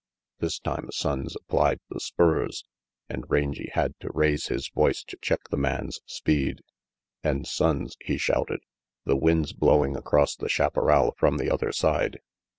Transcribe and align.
This 0.39 0.57
time 0.57 0.89
Sonnes 0.91 1.35
applied 1.35 1.79
the 1.91 1.99
spurs, 1.99 2.65
and 3.07 3.23
Rangy 3.29 3.69
had 3.73 3.93
to 3.99 4.09
raise 4.15 4.47
his 4.47 4.67
voice 4.69 5.03
to 5.03 5.17
check 5.21 5.39
the 5.51 5.57
man's 5.57 5.99
speed. 6.07 6.61
"And 7.23 7.45
Sonnes," 7.45 7.93
he 7.99 8.17
shouted, 8.17 8.61
"the 9.05 9.15
wind's 9.15 9.53
blowing 9.53 9.95
across 9.95 10.35
the 10.35 10.49
chaparral 10.49 11.13
from 11.19 11.37
the 11.37 11.53
other 11.53 11.71
side. 11.71 12.19